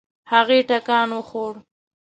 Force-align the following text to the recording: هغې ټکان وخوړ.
هغې 0.31 0.59
ټکان 0.69 1.09
وخوړ. 1.17 1.53